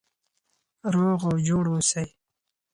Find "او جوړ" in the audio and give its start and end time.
1.29-1.65